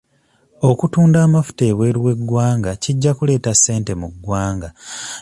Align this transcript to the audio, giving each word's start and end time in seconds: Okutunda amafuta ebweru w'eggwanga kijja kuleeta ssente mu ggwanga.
Okutunda 0.69 1.17
amafuta 1.27 1.61
ebweru 1.71 1.99
w'eggwanga 2.05 2.71
kijja 2.83 3.11
kuleeta 3.17 3.51
ssente 3.57 3.91
mu 4.01 4.07
ggwanga. 4.13 4.69